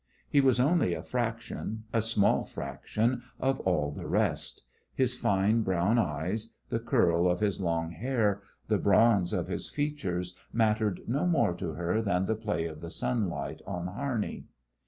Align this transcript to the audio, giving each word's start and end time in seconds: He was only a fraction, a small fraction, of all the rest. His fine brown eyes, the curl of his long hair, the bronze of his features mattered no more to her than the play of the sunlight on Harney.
He 0.27 0.41
was 0.41 0.59
only 0.59 0.95
a 0.95 1.03
fraction, 1.03 1.83
a 1.93 2.01
small 2.01 2.43
fraction, 2.43 3.21
of 3.39 3.59
all 3.59 3.91
the 3.91 4.07
rest. 4.07 4.63
His 4.95 5.13
fine 5.13 5.61
brown 5.61 5.99
eyes, 5.99 6.53
the 6.69 6.79
curl 6.79 7.29
of 7.29 7.39
his 7.39 7.61
long 7.61 7.91
hair, 7.91 8.41
the 8.67 8.79
bronze 8.79 9.31
of 9.31 9.47
his 9.47 9.69
features 9.69 10.33
mattered 10.51 11.01
no 11.07 11.27
more 11.27 11.53
to 11.53 11.73
her 11.73 12.01
than 12.01 12.25
the 12.25 12.33
play 12.33 12.65
of 12.65 12.81
the 12.81 12.89
sunlight 12.89 13.61
on 13.67 13.85
Harney. 13.85 14.45